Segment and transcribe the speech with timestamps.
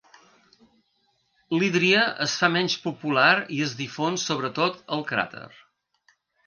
[1.57, 5.49] L'hídria es fa menys popular i es difon sobretot el crater.